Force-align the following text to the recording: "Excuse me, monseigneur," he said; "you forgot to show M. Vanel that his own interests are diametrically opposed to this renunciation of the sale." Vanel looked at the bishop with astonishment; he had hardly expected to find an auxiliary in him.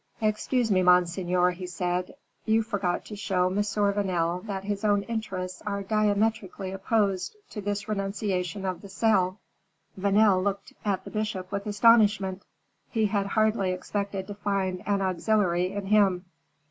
"Excuse 0.19 0.71
me, 0.71 0.81
monseigneur," 0.81 1.51
he 1.51 1.67
said; 1.67 2.15
"you 2.43 2.63
forgot 2.63 3.05
to 3.05 3.15
show 3.15 3.45
M. 3.49 3.57
Vanel 3.61 4.41
that 4.47 4.63
his 4.63 4.83
own 4.83 5.03
interests 5.03 5.61
are 5.67 5.83
diametrically 5.83 6.71
opposed 6.71 7.35
to 7.51 7.61
this 7.61 7.87
renunciation 7.87 8.65
of 8.65 8.81
the 8.81 8.89
sale." 8.89 9.37
Vanel 9.95 10.41
looked 10.43 10.73
at 10.83 11.05
the 11.05 11.11
bishop 11.11 11.51
with 11.51 11.67
astonishment; 11.67 12.41
he 12.89 13.05
had 13.05 13.27
hardly 13.27 13.69
expected 13.69 14.25
to 14.25 14.33
find 14.33 14.81
an 14.87 15.03
auxiliary 15.03 15.71
in 15.71 15.85
him. 15.85 16.25